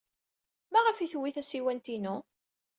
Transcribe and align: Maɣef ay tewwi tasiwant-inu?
Maɣef 0.71 0.97
ay 0.97 1.09
tewwi 1.11 1.31
tasiwant-inu? 1.35 2.15